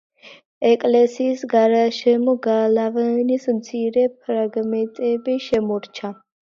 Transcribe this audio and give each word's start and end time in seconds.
ეკლესიის 0.69 1.43
გარშემო 1.51 2.35
გალავნის 2.47 3.47
მცირე 3.61 4.09
ფრაგმენტები 4.25 5.41
შემორჩა. 5.51 6.15